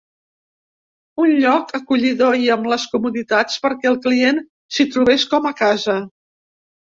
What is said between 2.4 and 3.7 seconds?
i amb les comoditats